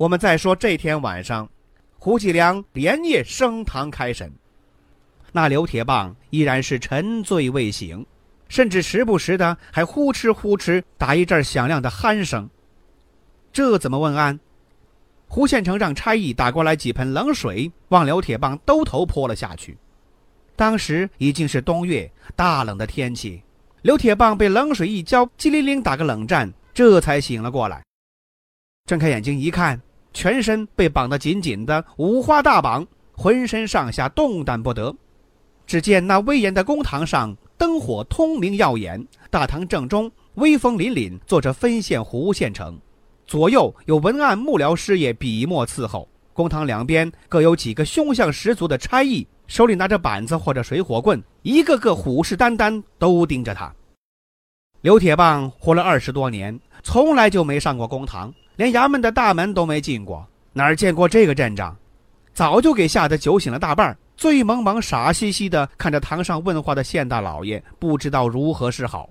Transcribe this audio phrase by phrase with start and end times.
[0.00, 1.46] 我们再说这天晚上，
[1.98, 4.32] 胡继良连夜升堂开审，
[5.30, 8.06] 那刘铁棒依然是沉醉未醒，
[8.48, 12.48] 甚至时不时的还呼哧呼哧打一阵响亮的鼾声。
[13.52, 14.40] 这怎么问案？
[15.28, 19.76] 胡县城让差役打过来几盆冷水，往刘铁棒兜头泼了下去。
[20.56, 23.42] 当时已经是冬月，大冷的天气，
[23.82, 27.82] 刘铁棒被冷水一浇，机灵灵打个冷战，这才醒了过来。
[28.86, 29.78] 睁开眼睛一看。
[30.12, 34.94] 全身被绑得紧紧的，五花大绑，浑身上下动弹不得。
[35.66, 39.06] 只见那威严的公堂上，灯火通明耀眼。
[39.30, 42.76] 大堂正中，威风凛凛坐着分县胡县城，
[43.26, 46.08] 左右有文案幕僚师爷笔墨伺候。
[46.32, 53.72] 公堂两边各有几个凶相十足的差役，手里拿着板子或者水火棍，一个个虎视眈眈，都盯着他。
[54.80, 58.32] 刘铁棒活了二十多年，从来就没上过公堂。
[58.60, 60.22] 连衙门的大门都没进过，
[60.52, 61.74] 哪儿见过这个阵仗？
[62.34, 69.08] 早就给吓得酒醒了大半，醉茫茫、傻兮兮的看着堂上问话的县大老爷，不知道如何是好。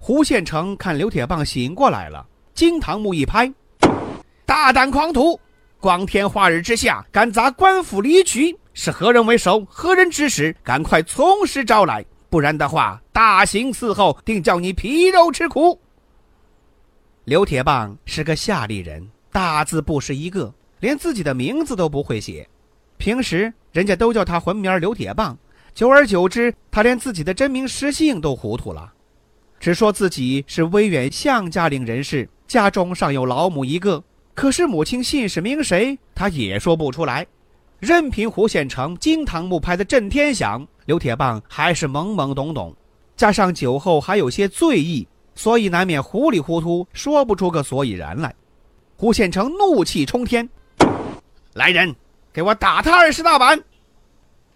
[0.00, 3.48] 胡县城看刘铁棒醒过来了，惊堂木一拍
[4.44, 5.38] ：“大胆狂徒！
[5.78, 9.64] 光天化日之下，敢砸官府离局，是何人为首？
[9.70, 10.52] 何人指使？
[10.64, 15.80] 赶快从实招来，不然的话，大刑伺候，定叫你皮肉吃苦！”
[17.26, 22.48] 刘铁棒是个下吏人，大字不识一个，连自己的名字都不会写。
[22.98, 25.36] 平时人家都叫他浑名刘铁棒，
[25.74, 28.92] 久而久之，他连自己的真名实姓都糊涂了，
[29.58, 37.26] 只说自己是威远项家岭人士，家中尚有老母一个，可是母亲姓氏名谁，他也说不出来。
[37.80, 42.72] 任凭胡县城金堂木拍的震天响，刘铁棒还是懵懵懂懂，
[43.16, 45.08] 加上酒后还有些醉意。
[45.36, 48.34] 所以难免糊里糊涂说不出个所以然来。
[48.96, 50.48] 胡县城怒气冲天，
[51.52, 51.94] 来人，
[52.32, 53.62] 给我打他二十大板！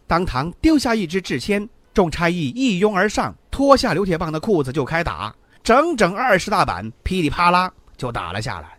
[0.06, 5.32] 当堂丢下一支制签，众差役一拥而上，脱下刘铁棒的裤子就开打，
[5.62, 8.78] 整整二十大板，噼里啪啦就打了下来。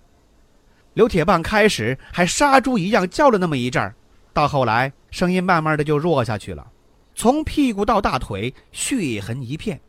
[0.96, 3.94] 刘铁棒开始还杀猪一样叫了那么一阵儿，
[4.34, 6.68] 到后来声音慢慢的就弱下去了，
[7.14, 9.80] 从屁股到大腿血痕一片。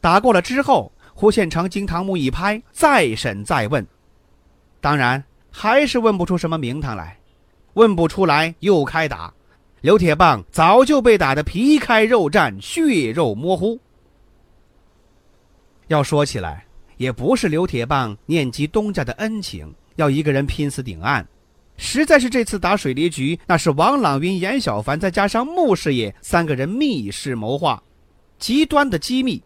[0.00, 3.86] 打过了之后，胡县城经堂木一拍，再审再问，
[4.80, 7.18] 当然还是问不出什么名堂来，
[7.74, 9.32] 问不出来又开打，
[9.82, 13.78] 刘铁棒早就被打得皮开肉绽，血肉模糊。
[15.88, 16.64] 要说起来，
[16.96, 21.26] 也不是刘铁棒念及东家的恩情，要一个人拼死顶案，
[21.76, 27.82] 实在是这次打水利局，那是王朗云、严小凡再加上穆师爷三个人密室谋划，
[28.38, 29.42] 极端的机密。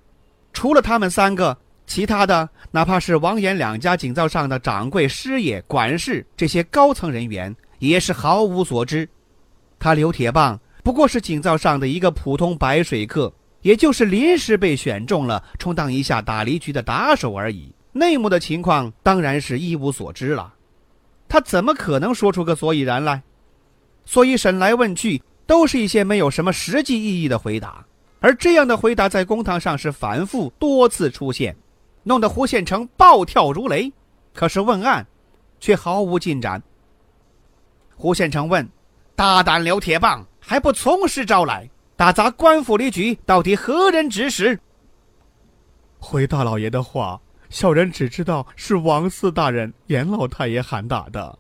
[0.55, 1.55] 除了他们三个，
[1.87, 9.07] 其他的哪怕是王岩两家井灶上的掌柜、师爷、管事这些高层人员，也是毫无所知。
[9.79, 17.75] 他刘铁棒不过是井灶上的一个普通白水客，也就是临时被选中了，充当一下打离局的打手而已。
[17.93, 20.55] 内幕的情况当然是一无所知了。
[21.29, 23.23] 他怎么可能说出个所以然来？
[24.07, 27.85] 所以审来问去，都是一些没有什么实际意义的回答。
[28.25, 31.55] 而这样的回答在公堂上是反复多次出现，
[32.05, 33.93] 弄得胡县城暴跳如雷。
[34.33, 35.07] 可是问案，
[35.61, 36.63] 却毫无进展。
[37.95, 38.67] 胡县城问
[39.15, 41.69] ：“大胆刘铁棒，还不从实招来？
[41.97, 44.59] 打砸官府离局，到底何人指使？”
[46.01, 47.21] 回大老爷的话，
[47.51, 51.39] 小人只知道是王四大人、严老太爷喊打的。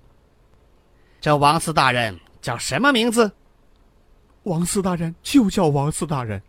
[1.19, 3.32] 这王四大人叫什么名字？
[4.43, 6.43] 王四大人就叫王四大人。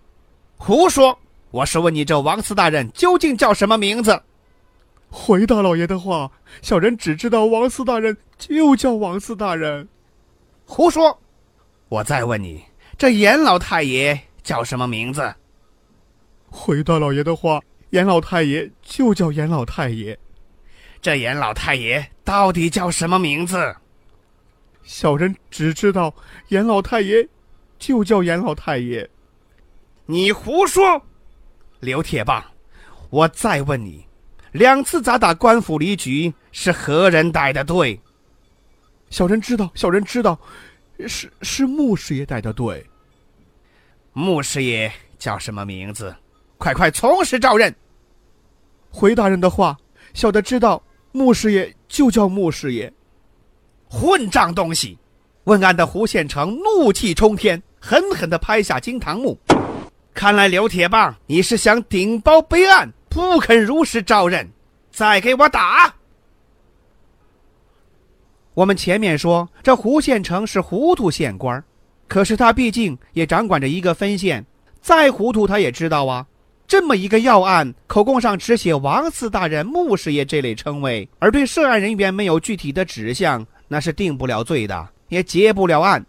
[0.58, 1.18] 胡说！
[1.52, 4.20] 我是问你，这王四大人究竟叫什么名字？
[5.10, 6.32] 回大老爷的话，
[6.62, 9.88] 小人只知道王四大人就叫王四大人。
[10.66, 11.18] 胡说！
[11.90, 12.64] 我再问你，
[12.98, 15.36] 这严老太爷叫什么名字？
[16.50, 17.62] 回大老爷的话，
[17.92, 20.18] 严老太爷就叫严老太爷。
[21.02, 23.76] 这严老太爷到底叫什么名字？
[24.84, 26.14] 小人只知道
[26.48, 27.28] 严老太爷
[27.78, 29.08] 就叫严老太爷。
[30.08, 31.02] 你胡说，
[31.80, 32.44] 刘铁棒！
[33.10, 34.06] 我再问你，
[34.52, 38.00] 两次砸打官府离局，是何人带的队？
[39.10, 40.40] 小人知道，小人知道，
[41.08, 42.86] 是是穆师爷带的队。
[44.14, 46.16] 穆师爷叫什么名字？
[46.60, 47.74] 快快从实招认。
[48.92, 49.76] 回大人的话，
[50.14, 52.94] 小的知道，穆师爷就叫穆师爷。
[53.90, 55.00] 混账东西！
[55.46, 59.36] 问案的胡县城怒气冲天，狠狠地拍下惊堂木。
[60.16, 64.50] 看来刘铁棒，你是想顶包备案，不肯如实招认。
[64.90, 65.94] 再给我打！
[68.54, 71.62] 我们前面说，这胡县城是糊涂县官，
[72.08, 74.46] 可是他毕竟也掌管着一个分县，
[74.80, 76.26] 再糊涂他也知道啊。
[76.66, 86.04] 这么一个要案，口供上只写王四大人、穆师爷这类称谓，而对涉案人员没有具体的指向，那是定不了罪的，也结不了案。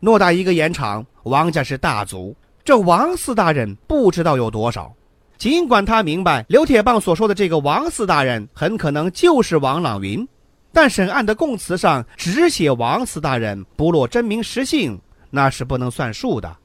[0.00, 2.34] 偌大一个盐场，王家是大族，
[2.64, 4.90] 这王四大人不知道有多少。
[5.36, 10.26] 尽管他明白刘铁棒所说的这个王四大人很可能就是王朗云。
[10.72, 14.98] 但审案的供词上只写王四大人，不落真名实姓，
[15.30, 16.56] 那是不能算数的。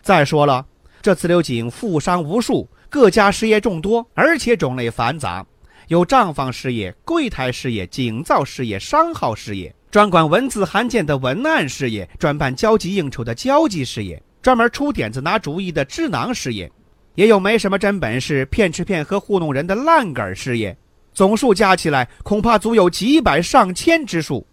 [0.00, 0.64] 再说了，
[1.02, 5.46] 这自流井富商无数，各家事业众多，而且种类繁杂，
[5.86, 16.72] 有账房事业、柜台事业、井造事业、商号事业，专管文字函件的文案事业，专办交际应酬的交际事业，专门出点子拿主意的智囊事业，
[17.16, 20.74] 也有没什么真本事、骗吃骗喝糊弄人的烂梗事业。
[21.12, 24.46] 总数加起来，恐怕足有几百上千之数。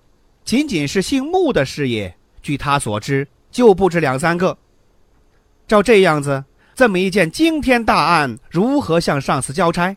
[0.43, 4.57] 仅仅是姓穆的事业，据他所知，就不止两三个。
[5.65, 6.43] 照这样子，
[6.75, 9.95] 这么一件惊天大案，如何向上司交差？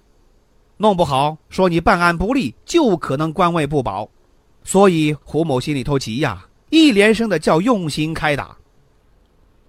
[0.77, 4.09] 弄不好，说你办案不力，就可能官位不保。
[4.63, 8.57] 所以胡某心里头急呀，一连声的叫用心开打。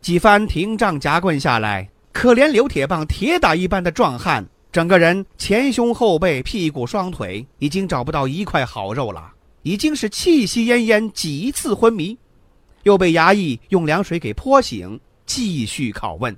[0.01, 4.45] 几番停杖夹棍下来，可怜刘铁棒铁打一般的壮汉。
[4.71, 12.17] 整个人前胸后背、屁股双腿已经找不到一块好肉了，已经是气息奄奄，几次昏迷，
[12.83, 16.35] 又被衙役用凉水给泼醒，继续拷问，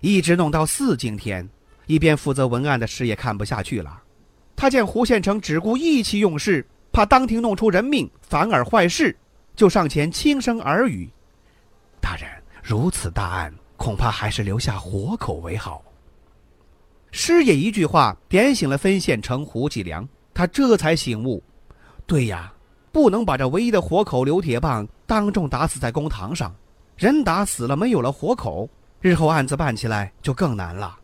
[0.00, 1.48] 一直弄到四更天。
[1.86, 4.02] 一边负责文案的事也看不下去了，
[4.56, 9.14] 他见胡县城只顾意气用事，怕当庭弄出人命，反而坏事，
[9.54, 11.10] 就上前轻声耳语
[12.00, 12.26] ：“大人，
[12.62, 15.82] 如此大案，恐怕还是留下活口为好。”
[17.10, 21.42] 师爷一句话点醒了分县城胡继良，他这才醒悟：
[22.06, 22.50] 对呀，
[22.90, 26.54] 不能把这唯一的活口刘铁棒当众打死在公堂上，
[26.96, 28.66] 人打死了，没有了活口，
[29.00, 30.96] 日后案子办起来就更难了。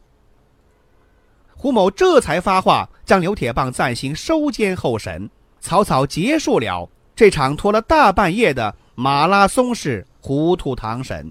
[1.55, 5.29] 胡某这才发话，将刘铁棒暂行收监候审，
[5.61, 11.31] 草草结束了这场拖了大半夜的马拉松式糊涂堂审。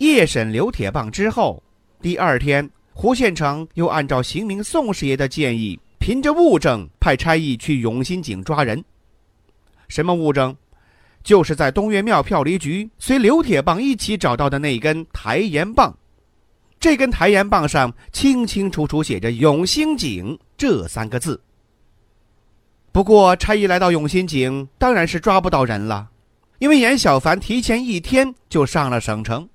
[0.00, 1.62] 夜审刘铁棒之后，
[2.00, 8.82] 第二天，胡县城又按照刑名宋师爷的建议，凭着物证派差役去永新井抓人。
[9.88, 10.56] 什么物证？
[11.22, 15.94] 就是在东岳庙票离局随刘铁棒一起找到的那根抬盐棒。
[16.78, 21.38] 这根抬盐棒上清清楚楚写着“永兴井”这三个字。
[22.90, 26.08] 不过，差役来到永兴井，当然是抓不到人了，
[26.58, 29.46] 因为严小凡提前一天就上了省城。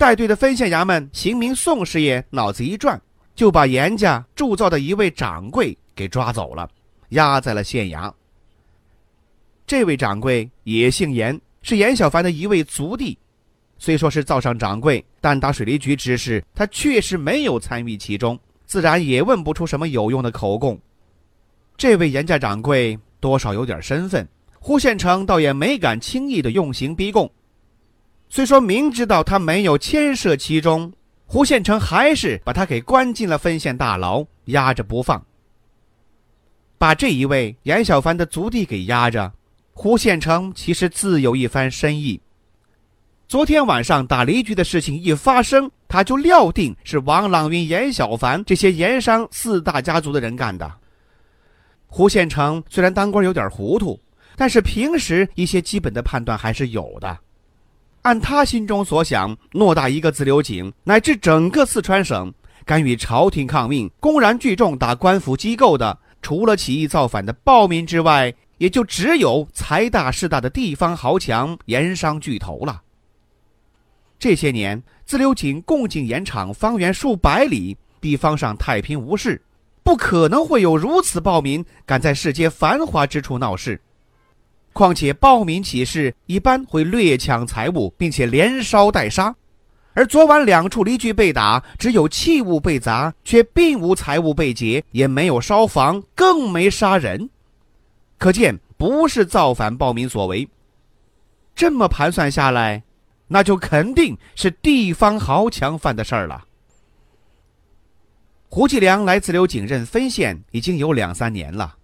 [0.00, 2.98] 带队的分县衙门刑名宋师爷脑子一转，
[3.34, 6.66] 就把严家铸造的一位掌柜给抓走了，
[7.10, 8.10] 押在了县衙。
[9.66, 13.18] 这位掌柜也姓严，是严小凡的一位族弟。
[13.76, 20.80] 虽说是造上掌柜，但打水利局之事，他确实没有参与其中，自然也问不出什么有用的口供。
[21.76, 24.26] 这位严家掌柜多少有点身份，
[24.60, 27.30] 胡县城倒也没敢轻易的用刑逼供。
[28.32, 30.92] 虽说明知道他没有牵涉其中，
[31.26, 35.20] 胡县城还是把他给关进了分县大牢，压着不放。
[36.78, 39.32] 把这一位严小凡的族弟给压着，
[39.72, 42.20] 胡县城其实自有一番深意。
[43.26, 50.72] 昨天晚上打离局的事情一发生，他就料定是王朗云、严小凡这些盐商四大家族的人干的。
[51.88, 53.98] 胡县城虽然当官有点糊涂，
[54.36, 57.18] 但是平时一些基本的判断还是有的。
[58.02, 62.32] 按他心中所想，偌大一个自流井，乃至整个四川省，
[62.64, 72.80] 敢与朝廷抗命、公然聚众打官府机构的，除了起义造反的暴民之外，也就只有财大势大的地方豪强、盐商巨头了。
[74.18, 79.42] 这些年，自流井供井盐场方圆数百里，地方上太平无事，
[79.82, 83.78] 不可能会有如此暴民敢在世间繁华之处闹事。
[84.72, 89.34] 况且暴民起事一般会掠抢财物，并且连烧带杀，
[89.94, 97.28] 而昨晚两处离居被打，只有器物被砸，却并无财物被劫，也没有烧房，更没杀人，
[98.16, 100.48] 可见不是造反暴民所为。
[101.54, 102.82] 这么盘算下来，
[103.26, 106.44] 那就肯定是地方豪强犯的事儿了。
[108.48, 111.76] 胡继良来自流井任分县已经有两三年了。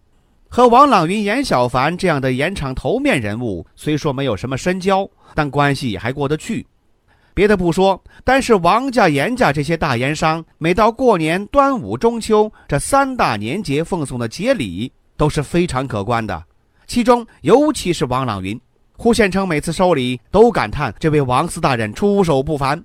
[0.56, 6.66] 和王朗云、严小凡这样的盐场头面人物，虽说没有什么深交，但关系也还过得去。
[7.34, 16.42] 别的不说，单是王家、严家这些大盐商，每到过年、端午、中秋这三大年节奉送的节礼都是非常可观的。
[16.86, 18.58] 其中，尤其是王朗云、
[18.96, 22.82] 胡县城，每次收礼都感叹这位王四大人出手不凡。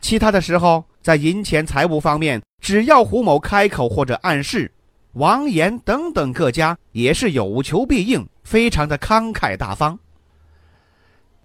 [0.00, 4.70] 其他的时候，在银钱财物方面，只要胡某开口或者暗示。
[5.12, 9.98] 王岩等等各家也是有求必应，非常的慷慨大方。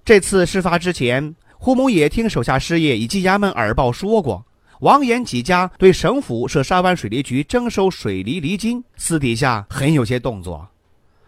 [0.05, 4.45] 这次事发之前，胡某也听手下师爷以及衙门耳报说过，
[4.79, 10.65] 王岩几家对省府设沙湾水利局征收水利厘金，私底下很有些动作。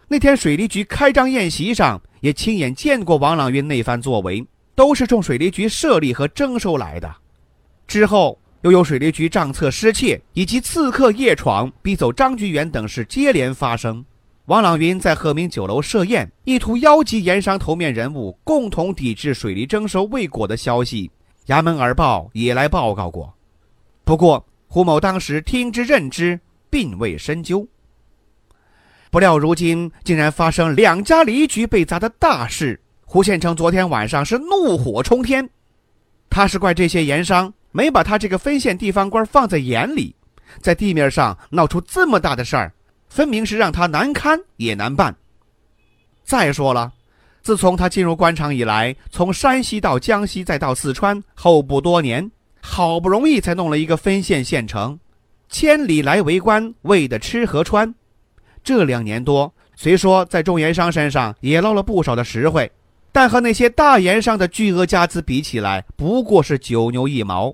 [0.08, 4.42] 那天水利局开张宴席上，也亲眼见过王朗云那番作为，
[4.74, 7.14] 都是冲水利局设立和征收来的。
[7.86, 8.38] 之后。
[8.62, 14.04] 又有水利局账册失窃，以及刺客夜闯、逼走张局员等事接连发生。
[14.46, 21.10] 王朗云在鹤鸣酒楼设宴，意图邀集盐商头面人物共同抵制水利征收未果的消息，
[21.46, 23.32] 衙门耳报也来报告过。
[24.04, 26.38] 不过胡某当时听之任之，
[26.68, 27.66] 并未深究。
[29.10, 35.48] 不料如今竟然发生两家离局被砸的大事，胡县城昨天晚上是怒火冲天，
[36.28, 37.52] 他是怪这些盐商。
[37.72, 40.14] 没把他这个分县地方官放在眼里，
[40.60, 42.72] 在地面上闹出这么大的事儿，
[43.08, 45.14] 分明是让他难堪也难办。
[46.24, 46.92] 再说了，
[47.42, 54.98] 自从他进入官场以来，从山西到江西再到四川，候补多年，好不容易才弄了一个分县县城，
[55.48, 57.94] 千里来为官，为的吃和穿。
[58.62, 62.70] 这两年多，虽说在中盐商身上也捞了不少的实惠。
[63.12, 67.52] 但和那些大盐商的巨额家资比起来，不过是九牛一毛。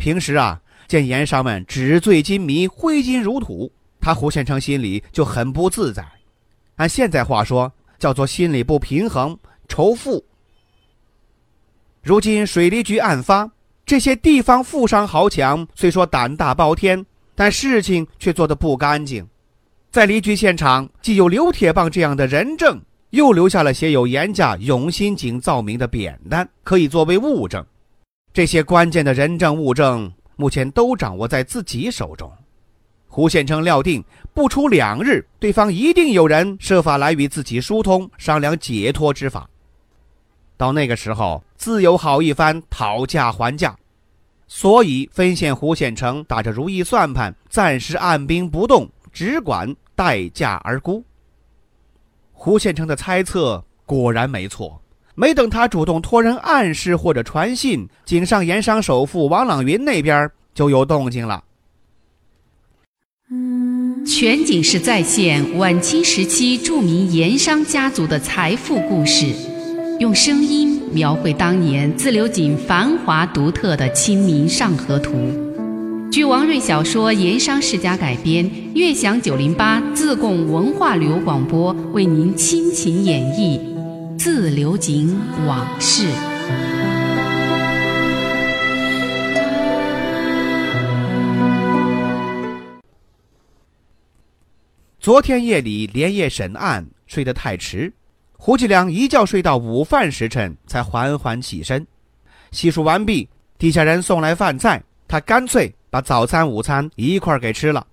[0.00, 6.02] 平时啊，见盐商们纸醉金迷、挥金如土，他胡县城心里就很不自在。
[6.76, 9.38] 按现在话说，叫做心里不平衡、
[9.68, 10.24] 仇富。
[12.02, 13.50] 如今水利局案发，
[13.84, 17.04] 这些地方富商豪强虽说胆大包天，
[17.34, 19.28] 但事情却做得不干净。
[19.90, 22.80] 在离局现场，既有刘铁棒这样的人证。
[23.10, 27.66] 又留下了写有“严家永新井造名”的扁担，可以作为物证。
[28.40, 32.32] 这些关键的人证物证，目前都掌握在自己手中。
[33.06, 39.46] 胡县城料定，不出两日，对方一定有人设法来与自己疏通，商量解脱之法。
[40.56, 43.76] 到那个时候，自有好一番讨价还价。
[44.48, 51.04] 所以，分县胡县城打着如意算盘，暂时按兵不动，只管待价而沽。
[52.32, 54.79] 胡县城的猜测果然没错，
[55.14, 61.44] 没等他主动托人暗示或者传信，井上盐商首富王朗云那边就有动静了。
[64.06, 69.26] 全景式再现晚清时期著名盐商家族的财富故事，
[70.00, 75.12] 用声音描绘当年自流井繁华独特的《清明上河图》。
[76.10, 83.58] 据王瑞小说《盐商世家》改编，悦享九零八自贡文化旅游广播为您倾情演绎
[84.22, 86.02] 《自流井往事》。
[94.98, 97.90] 昨天夜里连夜审案，睡得太迟，
[98.36, 101.86] 胡继良一觉睡到午饭时辰，才缓缓起身，
[102.52, 105.74] 洗漱完毕，地下人送来饭菜，他干脆。
[105.88, 107.86] 把早餐、午餐一块给吃了，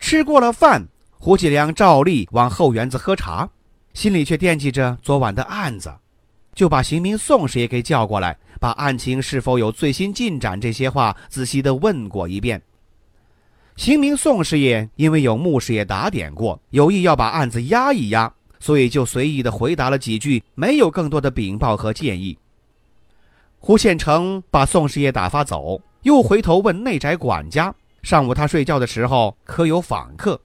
[0.00, 3.48] 吃过了饭，胡继良照例往后园子喝茶，
[3.96, 5.90] 心里却惦记着昨晚的案子，
[6.54, 12.60] 就把刑名宋师爷给叫过来，把案情是否有最新进展这些话仔细的问过一遍。
[13.74, 22.36] 刑名宋师爷因为有穆师爷打点过，有意要把案子压一压，所以就随意的回答了几句，没有更多的禀报和建议。
[23.58, 30.38] 胡献成把宋师爷打发走，又回头问内宅管家：上午他睡觉的时候可有访客？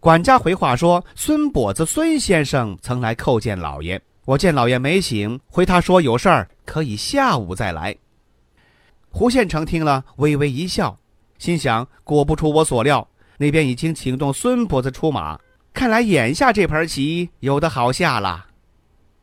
[0.00, 7.96] 管家回话说：孙跛子孙先生曾来叩见老爷，我见老爷没醒，回他说有事儿可以下午再来。
[9.10, 10.96] 胡县成听了，微微一笑，
[11.38, 15.36] 心想：果不出我所料，那边已经请动孙跛子出马，
[15.74, 18.46] 看来眼下这盘棋有的好下了。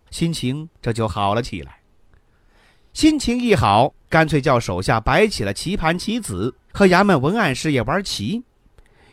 [0.10, 1.78] 心情这就好了起来。
[2.92, 8.44] 心情一好，干脆叫手下摆起了棋盘棋子，和衙门文案师也玩棋。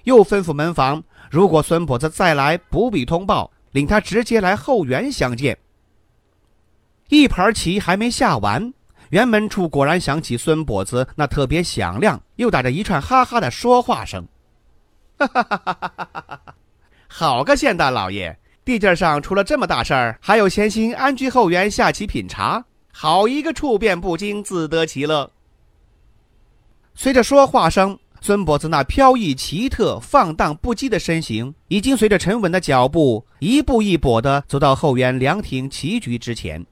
[0.04, 5.56] 又吩咐门房，如果孙跛子再来，不必通报，领他直接来后园相见。
[7.08, 8.74] 一盘棋还没下完，
[9.08, 14.28] 园门处果然响起孙跛子那特别响亮又打着一串哈哈的说话声
[15.16, 16.54] ：“哈哈哈哈哈哈！
[17.08, 22.62] 好个县大老爷，地界上出了这么大事儿，还有闲心安居后园下棋品茶。”
[22.92, 25.32] 好一个处变不惊，自得其乐。
[26.94, 36.64] 随着说话声，孙跛子那飘逸奇特、放荡不羁的身形，已经随着沉稳的脚步，一步一跛地走到后园凉亭棋局之前。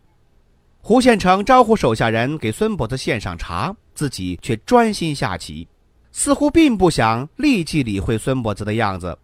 [0.80, 5.66] 胡县成招呼手下人给孙跛子献上茶，自己却专心下棋，
[6.12, 9.18] 似乎并不想立即理会孙跛子的样子。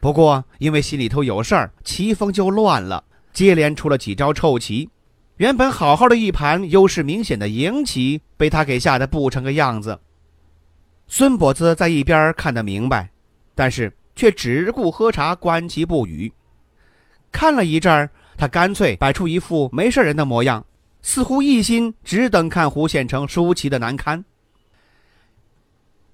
[0.00, 4.88] 不过，因为心里头有事儿，棋风就乱了，接连出了几招臭棋。
[5.36, 9.98] 原本好好的一盘优势明显的赢棋，被他给吓得不成个样子。
[11.12, 13.10] 孙跛子在一边看得明白，
[13.56, 16.32] 但是却只顾喝茶，观棋不语。
[17.32, 20.64] 看了一阵儿，他干脆摆出一副没事人的模样，
[21.02, 24.24] 似乎一心只等看胡县城输棋的难堪。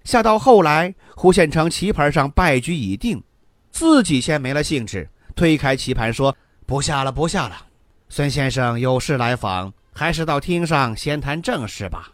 [0.03, 3.23] 下到后来，胡县城棋盘上败局已定，
[3.71, 6.35] 自己先没了兴致，推开棋盘说
[6.65, 7.67] ：“不下了，不下了。”
[8.09, 12.13] 孙先生有事来访，还是到厅上闲谈正事吧。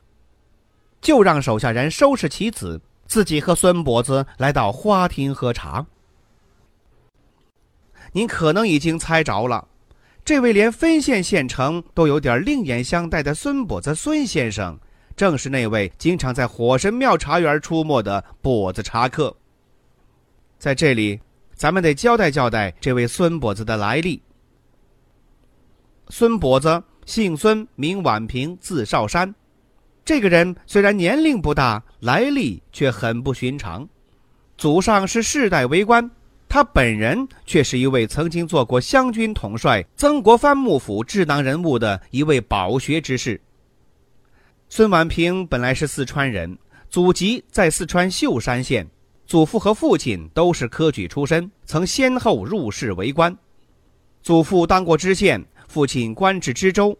[1.02, 5.84] 就让手下人收拾棋子，自己和孙跛子来到花厅喝茶。
[8.12, 9.66] 您可能已经猜着了，
[10.24, 14.78] 这位连分县县城都有点另眼相待的孙跛子孙先生，
[15.16, 19.34] 正是那位经常在火神庙茶园出没的跛子茶客。
[20.58, 21.20] 在这里，
[21.56, 24.22] 咱们得交代交代这位孙跛子的来历。
[26.08, 29.34] 孙跛子，姓孙，名婉平，字少山。
[30.04, 33.88] 这个人虽然年龄不大，来历却很不寻常。
[34.58, 36.10] 祖上是世代为官，
[36.48, 43.40] 他本人却是一位曾经做过湘军统帅曾国藩幕府智囊人物的一位饱学之士。
[44.68, 46.58] 孙婉平本来是四川人，
[46.90, 48.86] 祖籍在四川秀山县，
[49.26, 53.36] 祖父和父亲都是科举出身，曾先后入仕为官。
[54.22, 55.44] 祖父当过知县。
[55.68, 56.94] 父亲官至知州，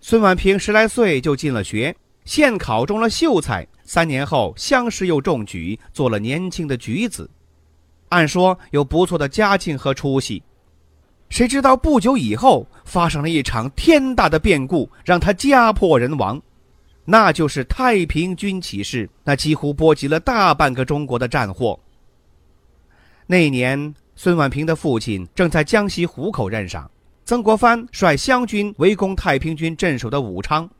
[0.00, 1.94] 孙婉平十来岁就进了学，
[2.30, 3.66] 现考中了秀才。
[3.82, 7.28] 三年后，乡试又中举，做了年轻的举子，
[8.10, 10.40] 按说有不错的家境和出息。
[11.28, 16.40] 谁知道不久以后发生了一场天大的变故，让他家破人亡，
[17.04, 21.76] 那就是太平军起事，那几乎波及了大半个中国的战祸。
[23.26, 26.88] 那年，孙婉平的父亲正在江西湖口任上。
[27.24, 30.70] 曾国藩率湘军围攻太平军镇守的武昌，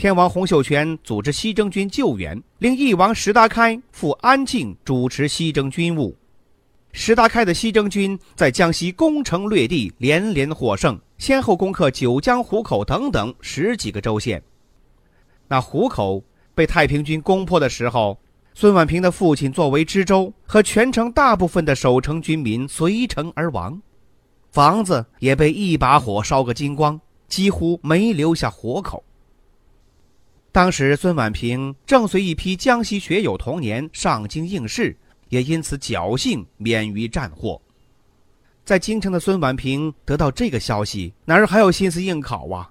[0.00, 6.16] 天王洪秀全组织西征军救援，令翼王石达开赴安庆主持西征军务。
[6.90, 14.42] 石达开的西征军在江西攻城略地，连连获胜，先后攻克九江、湖口等等十几个州县。
[15.46, 18.18] 那湖口被太平军攻破的时候，
[18.54, 23.78] 孙婉平的父亲作为知州，和全城大部分的守城军民随城而亡。
[24.50, 29.04] 房子也被一把火烧个精光，几乎没留下活口。
[30.52, 34.96] 当时孙婉平正随一批江西学友同年上京应试，
[35.28, 37.60] 也因此侥幸免于战祸。
[38.64, 42.68] 在京城的孙婉平得到这个消息，哪儿还有心思应考啊？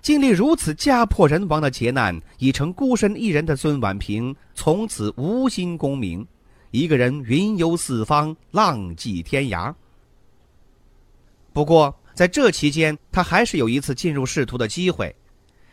[0.00, 6.26] 经历如此家破人亡的劫难，已成孤身一人的孙婉平从此无心功名，
[6.72, 9.72] 一个人云游四方，浪迹天涯。
[11.52, 15.14] 不过，在这期间，他还是有一次进入仕途的机会，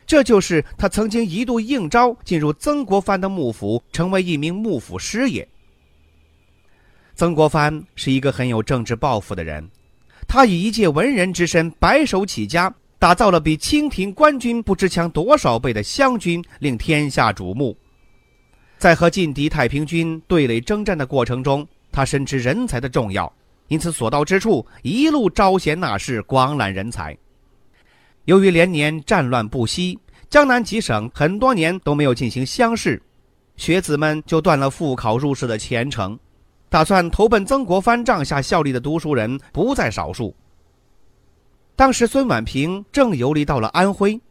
[0.09, 5.47] 这就是他曾经一度应招进入曾国藩的幕府，成为一名幕府师爷。
[7.13, 9.69] 曾国藩是一个很有政治抱负的人，
[10.27, 17.77] 他以一介文人之身白手起家，打造了比清廷官军不知强多少倍的湘军，令天下瞩目。
[18.79, 23.31] 在和劲敌太平军对垒征战的过程中，他深知人才的重要。
[23.67, 27.15] 因此，所到之处一路招贤纳士，广揽人才。
[28.29, 29.97] 由于连年战乱不息，
[30.29, 33.01] 江南几省很多年都没有进行乡试，
[33.57, 36.15] 学子们就断了复考入仕的前程，
[36.69, 40.31] 打算投奔曾国藩帐下效力的读书人不在少数。
[41.75, 44.21] 当时孙婉平正游历到了安徽，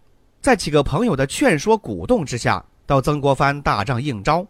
[0.40, 4.46] 在几个朋友的劝说鼓动之下，到曾国藩大帐应招。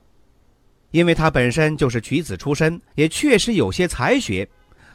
[0.91, 4.47] 因为他本身就是举子出身，也确实有些才学，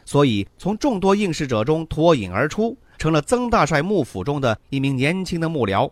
[0.04, 5.90] 所以从众多应试者中脱颖而出，成了曾大帅幕府中的一名年轻的幕僚。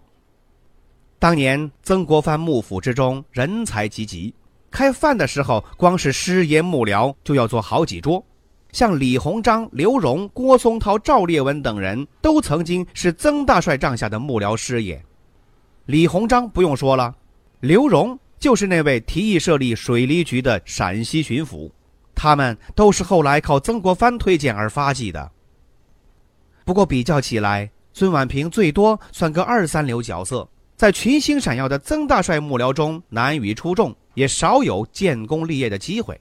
[1.19, 4.35] 当年曾国藩幕府之中人才济济，
[4.71, 8.25] 开饭的时候，光是师爷幕僚就要做好几桌，
[8.73, 15.03] 像李鸿章、刘荣、郭松涛、赵烈文等人都曾经是曾大帅帐下的幕僚师爷。
[15.87, 17.15] 李鸿章不用说了，
[17.61, 18.19] 刘荣。
[18.43, 21.71] 就是那位提议设立水利局的陕西巡抚，
[22.13, 25.31] 他们都是后来靠曾国藩推荐而发迹的。
[26.73, 36.19] 不过比较起来，孙婉平最多算个二三流角色，在群星闪耀的曾大帅幕僚中难以出众，也少有建功立业的机会。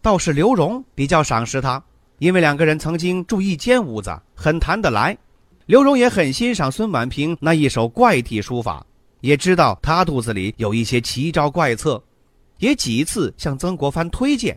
[0.00, 1.82] 倒是刘荣比较赏识他，
[2.20, 5.18] 因为两个人曾经住一间屋子，很谈得来。
[5.66, 8.86] 刘荣也很欣赏孙婉平那一手怪体书法。
[9.20, 12.00] 也知道他肚子里有一些奇招怪策，
[12.58, 14.56] 也几次向曾国藩推荐。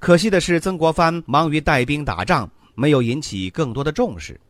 [0.00, 4.40] 可惜的是，曾国藩忙于带兵打仗，没有引起更多的重视。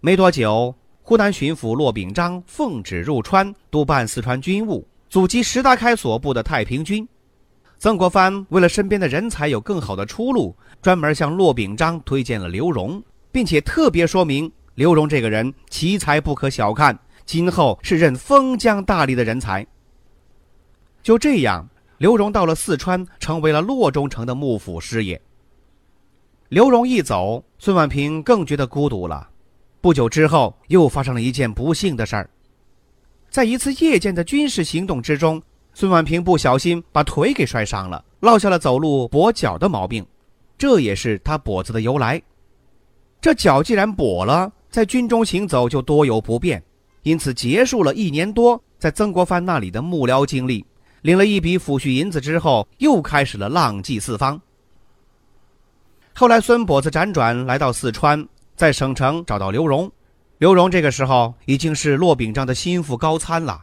[0.00, 7.06] 没多久，湖南巡抚骆秉章奉旨入川督办四川军务，阻击石达开所部的太平军。
[7.78, 16.98] 曾国藩为了身边的人才有更好的出路，专门向骆秉章推荐了刘荣，并且特别说明刘荣这个人奇才不可小看。
[17.26, 19.66] 今后是任封疆大吏的人才。
[21.02, 25.20] 就这样，刘荣到了四川，成为了洛中丞的幕府师爷。
[26.54, 29.28] 刘荣一走，孙婉平更觉得孤独了。
[29.80, 32.30] 不久之后，又发生了一件不幸的事儿。
[33.28, 40.06] 在一次夜间的军事行动之中，孙婉平不小心把腿给摔伤了，落下了走路跛脚的毛病，
[40.56, 42.22] 这也是他跛子的由来。
[43.20, 46.62] 这脚既然跛了，在军中行走就多有不便。
[47.02, 50.64] 因此，结束了一年多在曾国藩那里的幕僚经历，
[51.02, 54.40] 领了一笔抚恤银子之后，又开始了浪迹四方。
[56.16, 58.24] 后来，孙跛子辗转来到四川，
[58.54, 59.90] 在省城找到刘荣。
[60.38, 63.60] 刘荣这个时候已经是骆秉章的心腹高参了。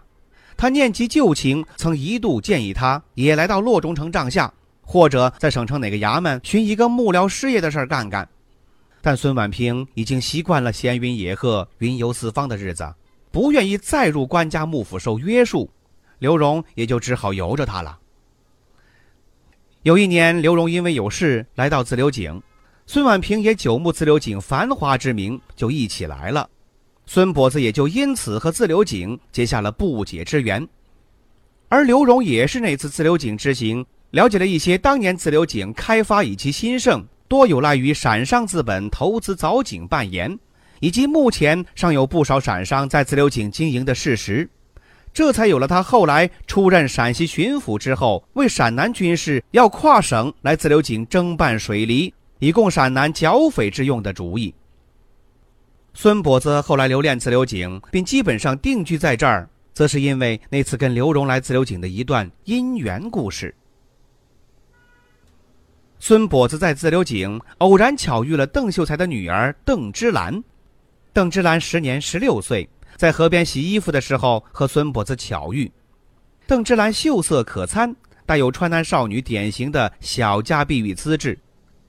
[0.58, 8.28] 他念及旧情，曾一度建议他也来到骆中丞帐下，或者在省城哪个衙门寻一个幕僚师爷的事干干。
[9.02, 12.94] 但孙婉平已经习惯了闲云野鹤、云游四方的日子。
[13.32, 15.70] 不愿意再入官家幕府受约束，
[16.20, 17.98] 刘荣也就只好由着他了。
[19.84, 22.39] 有一年，刘荣因为有事来到自流井，
[22.86, 26.48] 孙婉平也久慕自流井繁华之名，就一起来了。
[27.08, 30.67] 孙跛子也就因此和自流井结下了不解之缘。
[31.67, 40.38] 而刘荣也是那次自流井之行，了解了一些当年自流井开发以及兴盛多有赖于陕商资本投资凿井办盐。
[40.80, 44.48] 以及目前尚有不少陕商在自流井经营的事实，
[45.13, 54.54] 这才有了他后来出任陕西巡抚之后，为陕南军事要跨省来自流井征办水利，以供陕南剿匪之用的主意。
[55.93, 63.54] 孙跛子后来留恋自流井，并基本上定居在这儿，则是因为那次跟刘荣来自流井的一段姻缘故事。
[66.00, 70.41] 孙跛子在自流井偶然巧遇了邓秀才的女儿邓芝兰。
[71.13, 75.72] 邓芝兰时年十六岁，在河边洗衣服的时候和孙跛子巧遇。
[76.48, 81.38] 邓芝兰秀色可餐，带有川南少女典型的小家碧玉资质，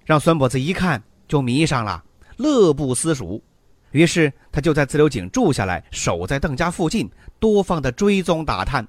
[0.05, 2.03] 让孙跛子一看就迷上了，
[2.37, 3.43] 乐不思蜀。
[3.91, 8.87] 于是他就在自流井住下来，守在邓家附近，多方的追踪打探。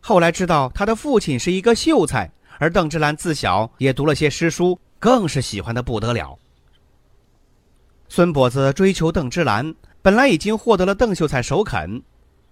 [0.00, 6.38] 后来知道他的父亲是一个秀才，而邓芝兰自小也读了些诗书，更是喜欢的不得了。
[8.08, 9.74] 孙跛子追求邓芝兰，
[10.06, 12.00] 本来已经获得了邓秀才首肯，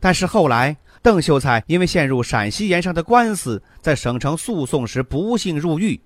[0.00, 6.00] 但是后来邓秀才因为陷入陕西盐商的官司，在省城诉讼时不幸入狱，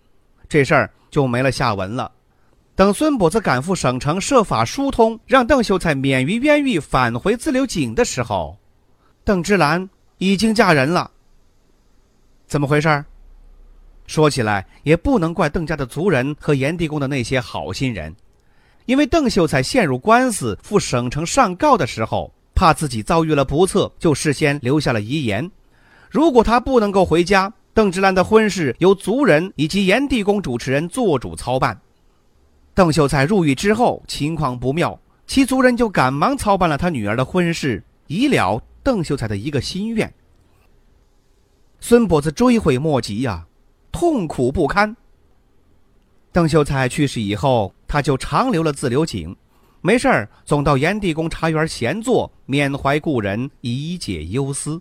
[0.46, 2.12] 这事儿就没了下文了。
[2.76, 8.58] 等孙跛子赶赴省城设法疏通，让邓秀才免于冤狱，返回自流井的时候，
[9.24, 11.10] 邓芝兰已经嫁人了。
[12.46, 13.02] 怎么回事？
[14.06, 18.14] 说起来也不能怪邓家的族人和炎帝宫的那些好心人。
[18.88, 25.50] 因为邓秀才陷入官司，赴省城上告的时候，怕自己遭遇了不测，就事先留下了遗言。
[26.08, 31.78] 如果他不能够回家，邓芝兰的婚事由族人以及炎帝宫主持人做主操办。
[32.72, 40.10] 邓秀才入狱之后，情况不妙，其族人就赶忙操办了他女儿的婚事，以了邓秀才的一个心愿。
[41.78, 43.44] 孙跛子追悔莫及呀，
[43.92, 44.96] 痛苦不堪。
[46.30, 49.34] 邓秀才去世以后，他就长留了自留井，
[49.80, 54.80] 没事儿总到炎帝宫茶园闲坐，缅怀故人，以解忧思。